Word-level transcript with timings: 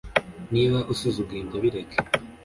niba 0.53 0.77
usuzuguye 0.93 1.39
ibyo 1.43 1.57
bireke 1.63 1.97